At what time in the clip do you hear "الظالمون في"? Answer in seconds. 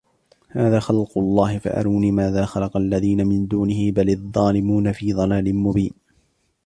4.09-5.13